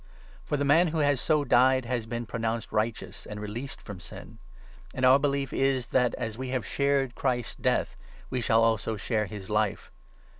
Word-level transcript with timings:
For 0.43 0.57
the 0.57 0.65
man 0.65 0.87
who 0.87 0.97
has 0.97 1.21
so 1.21 1.43
died 1.43 1.85
has 1.85 2.07
been 2.07 2.25
pro 2.25 2.39
7 2.41 2.43
nounced 2.59 2.71
righteous 2.71 3.27
and 3.27 3.39
released 3.39 3.83
from 3.83 3.99
Sin. 3.99 4.39
And 4.95 5.05
our 5.05 5.19
belief 5.19 5.53
is, 5.53 5.89
8 5.89 5.91
that, 5.91 6.15
as 6.15 6.39
we 6.39 6.49
have 6.49 6.65
shared 6.65 7.13
Christ's 7.13 7.53
Death, 7.53 7.95
we 8.31 8.41
shall 8.41 8.63
also 8.63 8.97
share 8.97 9.27
his 9.27 9.47
Life. 9.47 9.91